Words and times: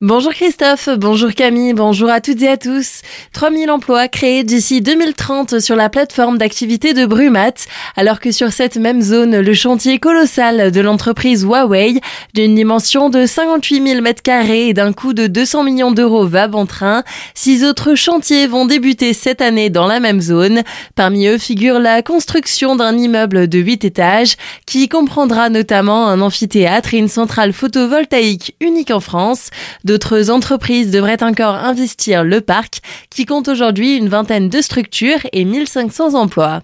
Bonjour 0.00 0.32
Christophe, 0.32 0.88
bonjour 0.96 1.34
Camille, 1.34 1.72
bonjour 1.72 2.08
à 2.08 2.20
toutes 2.20 2.40
et 2.42 2.48
à 2.48 2.56
tous. 2.56 3.00
3000 3.32 3.68
emplois 3.68 4.06
créés 4.06 4.44
d'ici 4.44 4.80
2030 4.80 5.58
sur 5.58 5.74
la 5.74 5.88
plateforme 5.88 6.38
d'activité 6.38 6.94
de 6.94 7.04
Brumat, 7.04 7.54
alors 7.96 8.20
que 8.20 8.30
sur 8.30 8.52
cette 8.52 8.76
même 8.76 9.02
zone, 9.02 9.40
le 9.40 9.54
chantier 9.54 9.98
colossal 9.98 10.70
de 10.70 10.80
l'entreprise 10.80 11.42
Huawei, 11.42 11.98
d'une 12.32 12.54
dimension 12.54 13.10
de 13.10 13.26
58 13.26 13.88
000 13.88 14.00
mètres 14.00 14.22
carrés 14.22 14.68
et 14.68 14.72
d'un 14.72 14.92
coût 14.92 15.14
de 15.14 15.26
200 15.26 15.64
millions 15.64 15.90
d'euros 15.90 16.28
va 16.28 16.46
bon 16.46 16.64
train. 16.64 17.02
Six 17.34 17.64
autres 17.64 17.96
chantiers 17.96 18.46
vont 18.46 18.66
débuter 18.66 19.14
cette 19.14 19.40
année 19.40 19.68
dans 19.68 19.88
la 19.88 19.98
même 19.98 20.20
zone. 20.20 20.62
Parmi 20.94 21.26
eux 21.26 21.38
figure 21.38 21.80
la 21.80 22.02
construction 22.02 22.76
d'un 22.76 22.96
immeuble 22.96 23.48
de 23.48 23.58
8 23.58 23.84
étages 23.84 24.36
qui 24.64 24.88
comprendra 24.88 25.48
notamment 25.48 26.06
un 26.06 26.20
amphithéâtre 26.20 26.94
et 26.94 26.98
une 26.98 27.08
centrale 27.08 27.52
photovoltaïque 27.52 28.54
unique 28.60 28.92
en 28.92 29.00
France. 29.00 29.50
D'autres 29.88 30.28
entreprises 30.28 30.90
devraient 30.90 31.22
encore 31.22 31.54
investir 31.54 32.22
le 32.22 32.42
parc, 32.42 32.80
qui 33.08 33.24
compte 33.24 33.48
aujourd'hui 33.48 33.96
une 33.96 34.10
vingtaine 34.10 34.50
de 34.50 34.60
structures 34.60 35.26
et 35.32 35.46
1500 35.46 36.12
emplois. 36.12 36.60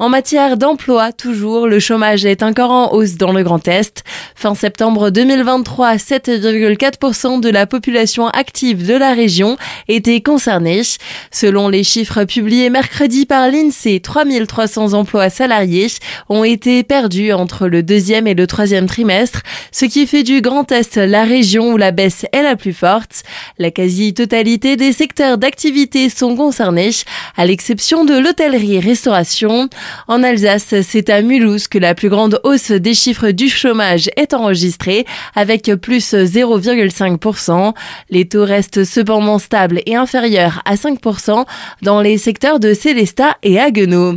En 0.00 0.08
matière 0.08 0.56
d'emploi, 0.56 1.12
toujours, 1.12 1.68
le 1.68 1.78
chômage 1.78 2.24
est 2.24 2.42
encore 2.42 2.72
en 2.72 2.92
hausse 2.92 3.14
dans 3.14 3.30
le 3.30 3.44
Grand 3.44 3.68
Est. 3.68 4.02
Fin 4.34 4.56
septembre 4.56 5.10
2023, 5.10 5.94
7,4% 5.94 7.40
de 7.40 7.48
la 7.48 7.66
population 7.66 8.26
active 8.26 8.84
de 8.84 8.94
la 8.94 9.14
région 9.14 9.56
était 9.86 10.20
concernée. 10.20 10.82
Selon 11.30 11.68
les 11.68 11.84
chiffres 11.84 12.24
publiés 12.24 12.70
mercredi 12.70 13.24
par 13.24 13.48
l'INSEE, 13.52 14.00
3300 14.00 14.94
emplois 14.94 15.30
salariés 15.30 15.86
ont 16.28 16.42
été 16.42 16.82
perdus 16.82 17.32
entre 17.32 17.68
le 17.68 17.84
deuxième 17.84 18.26
et 18.26 18.34
le 18.34 18.48
troisième 18.48 18.86
trimestre, 18.86 19.42
ce 19.70 19.84
qui 19.84 20.08
fait 20.08 20.24
du 20.24 20.40
Grand 20.40 20.72
Est 20.72 20.96
la 20.96 21.22
région 21.22 21.70
où 21.70 21.76
la 21.76 21.92
baisse 21.92 22.26
est 22.32 22.42
la 22.42 22.56
plus 22.56 22.63
forte. 22.72 23.22
La 23.58 23.70
quasi-totalité 23.70 24.76
des 24.76 24.92
secteurs 24.92 25.38
d'activité 25.38 26.08
sont 26.08 26.36
concernés, 26.36 26.90
à 27.36 27.46
l'exception 27.46 28.04
de 28.04 28.14
l'hôtellerie-restauration. 28.14 29.68
En 30.08 30.22
Alsace, 30.22 30.74
c'est 30.82 31.10
à 31.10 31.22
Mulhouse 31.22 31.68
que 31.68 31.78
la 31.78 31.94
plus 31.94 32.08
grande 32.08 32.40
hausse 32.44 32.70
des 32.70 32.94
chiffres 32.94 33.30
du 33.30 33.48
chômage 33.48 34.08
est 34.16 34.34
enregistrée, 34.34 35.04
avec 35.34 35.70
plus 35.80 36.14
0,5%. 36.14 37.74
Les 38.10 38.28
taux 38.28 38.44
restent 38.44 38.84
cependant 38.84 39.38
stables 39.38 39.80
et 39.86 39.96
inférieurs 39.96 40.62
à 40.64 40.76
5% 40.76 41.44
dans 41.82 42.00
les 42.00 42.18
secteurs 42.18 42.60
de 42.60 42.74
Célestat 42.74 43.36
et 43.42 43.58
Haguenau. 43.58 44.14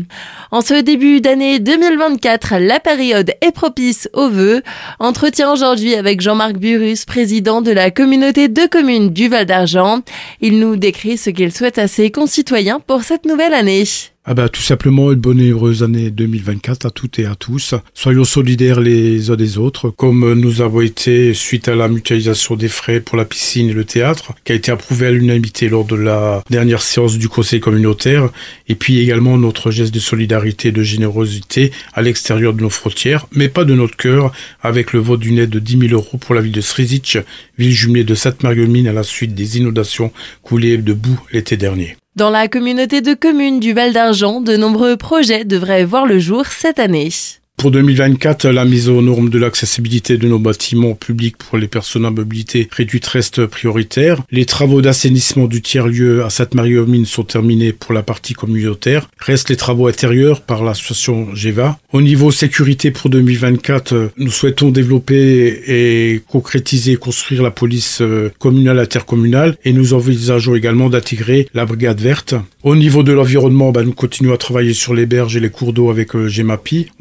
En 0.52 0.62
ce 0.62 0.76
début 0.76 1.22
d'année 1.22 1.60
2024, 1.60 2.56
la 2.60 2.80
période 2.80 3.32
est 3.42 3.52
propice 3.52 4.10
aux 4.14 4.30
vœux. 4.30 4.62
Entretien 5.00 5.52
aujourd'hui 5.52 5.96
avec 5.96 6.22
Jean-Marc 6.22 6.54
Burus, 6.58 7.06
président 7.06 7.62
de 7.62 7.72
la 7.72 7.92
communauté 7.92 8.37
de 8.38 8.68
communes 8.68 9.10
du 9.10 9.30
Val 9.30 9.48
d'Argent. 9.48 10.02
Il 10.42 10.60
nous 10.60 10.76
décrit 10.76 11.18
ce 11.18 11.32
qu'il 11.32 11.52
souhaite 11.52 11.80
à 11.80 11.88
ses 11.88 12.12
concitoyens 12.12 12.80
pour 12.80 13.02
cette 13.02 13.26
nouvelle 13.26 13.56
année. 13.56 13.84
Ah 14.30 14.34
bah 14.34 14.50
tout 14.50 14.62
simplement 14.62 15.14
une 15.14 15.20
bonne 15.20 15.40
et 15.40 15.52
heureuse 15.52 15.84
année 15.84 16.12
2024 16.12 16.86
à 16.86 16.90
toutes 16.90 17.18
et 17.18 17.26
à 17.26 17.36
tous. 17.36 17.76
Soyons 17.94 18.26
solidaires 18.26 18.82
les 18.82 19.32
uns 19.32 19.38
des 19.38 19.58
autres, 19.58 19.90
comme 19.90 20.34
nous 20.34 20.60
avons 20.60 20.82
été 20.82 21.34
suite 21.34 21.70
à 21.70 21.76
la 21.76 21.88
mutualisation 21.88 22.58
des 22.58 22.68
frais 22.68 23.00
pour 23.00 23.16
la 23.16 23.24
piscine 23.24 23.70
et 23.70 23.74
le 23.74 23.86
théâtre, 23.86 24.34
qui 24.44 24.52
a 24.52 24.56
été 24.56 24.70
approuvé 24.70 25.08
à 25.08 25.12
l'unanimité 25.12 25.70
lors 25.70 25.86
de 25.86 25.96
la 25.96 26.44
dernière 26.50 26.82
séance 26.82 27.18
du 27.18 27.30
conseil 27.30 27.62
communautaire, 27.62 28.30
et 28.68 28.76
puis 28.76 29.00
également 29.00 29.38
notre 29.38 29.72
geste 29.72 29.94
de 29.94 30.00
solidarité 30.02 30.68
et 30.68 30.74
de 30.74 30.84
générosité 30.84 31.72
à 31.94 32.02
l'extérieur 32.02 32.54
de 32.54 32.62
nos 32.62 32.70
frontières, 32.70 33.28
mais 33.32 33.48
pas 33.48 33.64
de 33.64 33.76
notre 33.76 33.96
cœur, 33.96 34.34
avec 34.62 34.92
le 34.92 35.00
vote 35.00 35.22
d'une 35.22 35.40
aide 35.40 35.52
de 35.52 35.60
10 35.60 35.88
000 35.88 35.94
euros 35.94 36.18
pour 36.18 36.36
la 36.36 36.42
ville 36.42 36.52
de 36.52 36.60
Srezic, 36.60 37.18
ville 37.58 37.72
jumelée 37.72 38.04
de 38.04 38.14
Sainte-Marguerite 38.14 38.88
à 38.88 38.92
la 38.92 39.04
suite 39.04 39.34
des 39.34 39.58
inondations 39.58 40.12
coulées 40.42 40.78
de 40.78 40.92
boue 40.92 41.18
l'été 41.32 41.56
dernier. 41.56 41.96
Dans 42.18 42.32
la 42.32 42.48
communauté 42.48 43.02
de 43.02 43.14
communes 43.14 43.60
du 43.60 43.74
Val 43.74 43.94
d'Argent, 43.94 44.42
de 44.42 44.58
nombreux 44.58 44.98
projets 44.98 45.46
devraient 45.46 45.86
voir 45.86 46.08
le 46.08 46.18
jour 46.18 46.48
cette 46.48 46.80
année. 46.80 47.12
Pour 47.60 47.72
2024, 47.72 48.50
la 48.50 48.66
mise 48.66 48.88
aux 48.88 49.02
normes 49.02 49.32
de 49.32 49.40
l'accessibilité 49.40 50.20
de 50.20 50.28
nos 50.28 50.38
bâtiments 50.38 50.94
publics 50.94 51.38
pour 51.38 51.58
les 51.58 51.68
personnes 51.68 52.06
à 52.06 52.12
mobilité 52.12 52.70
réduite 52.72 53.08
reste 53.08 53.48
prioritaire. 53.48 54.22
Les 54.30 54.46
travaux 54.46 54.84
d'assainissement 54.84 55.48
du 55.48 55.64
tiers-lieu 55.64 56.24
à 56.24 56.30
Sainte-Marie-aux-Mines 56.30 57.08
sont 57.08 57.24
terminés 57.24 57.74
pour 57.74 57.94
la 57.94 58.04
partie 58.04 58.36
communautaire. 58.36 59.10
Restent 59.18 59.50
les 59.50 59.56
travaux 59.56 59.88
intérieurs 59.88 60.42
par 60.42 60.64
l'association 60.64 61.34
GEVA. 61.34 61.80
Au 61.94 62.04
niveau 62.04 62.30
sécurité 62.30 62.92
pour 62.92 63.10
2024, 63.10 64.12
nous 64.18 64.30
souhaitons 64.30 64.70
développer 64.70 65.64
et 65.66 66.22
concrétiser 66.28 66.92
et 66.92 66.98
construire 66.98 67.42
la 67.42 67.50
police 67.50 68.02
euh, 68.02 68.32
communale 68.38 68.78
intercommunale 68.78 69.58
et 69.66 69.74
nous 69.74 69.96
envisageons 69.96 70.54
également 70.54 70.92
d'intégrer 70.92 71.48
la 71.56 71.66
brigade 71.66 72.02
verte. 72.02 72.36
Au 72.62 72.76
niveau 72.76 73.02
de 73.02 73.14
l'environnement, 73.14 73.72
bah, 73.72 73.82
nous 73.82 73.94
continuons 73.94 74.36
à 74.36 74.38
travailler 74.38 74.76
sur 74.76 74.94
les 74.94 75.08
berges 75.08 75.36
et 75.36 75.40
les 75.40 75.50
cours 75.50 75.74
d'eau 75.74 75.90
avec 75.90 76.16
euh, 76.16 76.28
GEMAPI. 76.28 76.92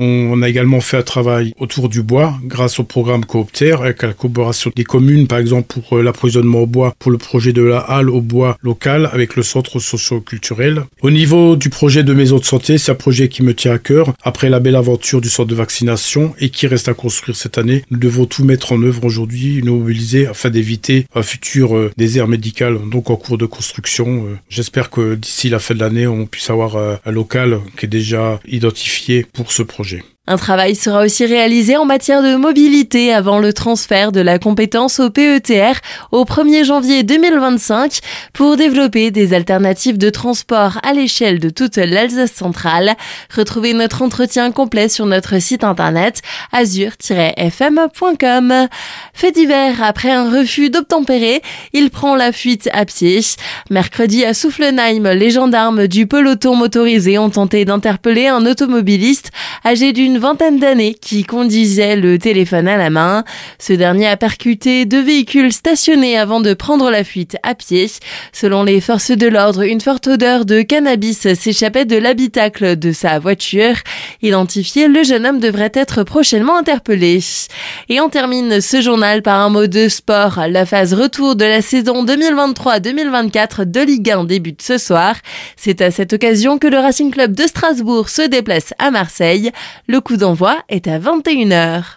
Également 0.49 0.81
fait 0.81 0.99
un 0.99 1.03
travail 1.03 1.53
autour 1.59 1.89
du 1.89 2.03
bois 2.03 2.39
grâce 2.45 2.79
au 2.79 2.85
programme 2.85 3.25
Coopter 3.25 3.73
avec 3.73 4.03
la 4.03 4.13
collaboration 4.13 4.71
des 4.75 4.85
communes, 4.85 5.27
par 5.27 5.39
exemple 5.39 5.67
pour 5.69 5.99
euh, 5.99 6.03
l'approvisionnement 6.03 6.61
au 6.61 6.67
bois 6.67 6.95
pour 6.99 7.11
le 7.11 7.19
projet 7.19 7.53
de 7.53 7.63
la 7.63 7.79
halle 7.79 8.11
au 8.11 8.21
bois 8.21 8.57
local 8.63 9.09
avec 9.13 9.37
le 9.37 9.43
centre 9.43 9.79
socio-culturel. 9.79 10.85
Au 11.03 11.11
niveau 11.11 11.57
du 11.57 11.71
projet 11.71 12.03
de 12.03 12.15
maison 12.15 12.39
de 12.39 12.45
santé, 12.45 12.79
c'est 12.79 12.93
un 12.93 12.97
projet 12.97 13.29
qui 13.29 13.43
me 13.43 13.55
tient 13.55 13.73
à 13.73 13.79
cœur. 13.79 14.13
Après 14.23 14.49
la 14.49 14.61
belle 14.61 14.77
aventure 14.77 15.21
du 15.21 15.29
centre 15.29 15.49
de 15.49 15.55
vaccination 15.55 16.35
et 16.39 16.51
qui 16.51 16.67
reste 16.67 16.89
à 16.89 16.95
construire 16.95 17.37
cette 17.37 17.59
année, 17.59 17.85
nous 17.91 17.99
devons 17.99 18.27
tout 18.27 18.45
mettre 18.45 18.73
en 18.73 18.83
œuvre 18.83 19.05
aujourd'hui, 19.05 19.61
nous 19.65 19.79
mobiliser 19.79 20.27
afin 20.27 20.51
d'éviter 20.51 21.07
un 21.15 21.23
futur 21.23 21.77
euh, 21.77 21.91
désert 21.97 22.29
médical, 22.29 22.79
donc 22.91 23.11
en 23.11 23.17
cours 23.17 23.39
de 23.39 23.47
construction. 23.47 24.25
J'espère 24.49 24.91
que 24.91 25.15
d'ici 25.15 25.49
la 25.49 25.59
fin 25.59 25.75
de 25.75 25.81
l'année, 25.81 26.07
on 26.07 26.27
puisse 26.27 26.51
avoir 26.51 26.77
euh, 26.77 26.97
un 27.05 27.13
local 27.13 27.61
qui 27.77 27.87
est 27.87 27.89
déjà 27.89 28.41
identifié 28.47 29.27
pour 29.33 29.53
ce 29.53 29.63
projet. 29.63 30.03
Un 30.29 30.37
travail 30.37 30.75
sera 30.75 31.05
aussi 31.05 31.25
réalisé 31.25 31.77
en 31.77 31.85
matière 31.85 32.21
de 32.21 32.35
mobilité 32.35 33.15
avant 33.15 33.39
le 33.39 33.53
transfert 33.53 34.11
de 34.11 34.21
la 34.21 34.41
compétence 34.41 34.99
au 34.99 35.09
PETR 35.09 35.75
au 36.11 36.25
1er 36.25 36.65
janvier 36.65 37.05
2025 37.05 38.01
pour 38.33 38.57
développer 38.57 39.13
des 39.13 39.35
alternatives 39.35 39.99
de 39.99 40.11
transport 40.11 40.81
à 40.83 40.93
l'échelle 40.93 41.39
de 41.39 41.49
toute 41.49 41.77
l'Alsace 41.77 42.33
centrale. 42.33 42.97
Retrouvez 43.37 43.73
notre 43.73 44.03
entretien 44.03 44.51
complet 44.51 44.89
sur 44.89 45.07
notre 45.07 45.41
site 45.41 45.63
internet 45.63 46.23
azur-fm.com. 46.53 48.67
Fait 49.15 49.31
d'hiver, 49.31 49.81
après 49.81 50.11
un 50.11 50.29
refus 50.29 50.71
d'obtempérer, 50.71 51.41
il 51.73 51.91
prend 51.91 52.17
la 52.17 52.33
fuite 52.33 52.69
à 52.73 52.85
pied. 52.85 53.21
Mercredi 53.71 54.25
à 54.25 54.35
Soufflenheim, 54.35 55.09
les 55.13 55.31
gendarmes 55.31 55.87
du 55.87 56.09
peloton 56.09 56.57
motorisé 56.57 57.17
ont 57.19 57.31
tenté 57.31 57.65
d'interpeller 57.65 58.27
un 58.27 58.45
automobiliste 58.45 59.31
âgé 59.65 59.93
d'une 60.17 60.23
vingtaine 60.23 60.59
d'années 60.59 60.95
qui 60.95 61.25
conduisait 61.25 61.95
le 61.95 62.19
téléphone 62.19 62.69
à 62.69 62.79
la 62.79 62.89
main. 62.89 63.23
Ce 63.59 63.75
dernier 63.75 64.07
a 64.07 64.17
percuté 64.17 64.87
deux 64.87 65.03
véhicules 65.03 65.53
stationnés 65.53 66.17
avant 66.17 66.41
de 66.41 66.55
prendre 66.55 66.91
la 66.91 67.05
fuite 67.05 67.37
à 67.43 67.55
pied. 67.55 67.91
Selon 68.33 68.63
les 68.63 68.81
forces 68.81 69.11
de 69.11 69.27
l'ordre, 69.27 69.63
une 69.63 69.83
forte 69.83 70.07
odeur 70.07 70.47
de 70.47 70.63
cannabis 70.63 71.35
s'échappait 71.35 71.85
de 71.85 71.97
l'habitacle 71.97 72.79
de 72.79 72.93
sa 72.93 73.19
voiture. 73.19 73.75
Identifié, 74.23 74.89
le 74.89 75.03
jeune 75.03 75.27
homme 75.27 75.39
devrait 75.39 75.73
être 75.75 76.03
prochainement 76.03 76.57
interpellé. 76.57 77.21
Et 77.91 78.01
on 78.01 78.09
termine 78.09 78.63
ce 78.63 78.81
journal 78.81 79.21
par 79.21 79.41
un 79.41 79.51
mot 79.51 79.67
de 79.67 79.89
sport. 79.89 80.41
La 80.49 80.65
phase 80.65 80.95
retour 80.95 81.37
de 81.37 81.45
la 81.45 81.61
saison 81.61 82.07
2023-2024 82.07 83.71
de 83.71 83.81
Ligue 83.81 84.11
1 84.11 84.25
débute 84.25 84.63
ce 84.63 84.79
soir. 84.79 85.17
C'est 85.57 85.83
à 85.83 85.91
cette 85.91 86.15
occasion 86.15 86.57
que 86.57 86.69
le 86.69 86.79
Racing 86.79 87.11
Club 87.11 87.33
de 87.33 87.47
Strasbourg 87.47 88.09
se 88.09 88.23
déplace 88.23 88.73
à 88.79 88.91
Marseille. 88.91 89.51
Le 89.87 90.01
coup 90.07 90.17
d'envoi 90.17 90.59
est 90.69 90.87
à 90.87 91.01
21h. 91.01 91.95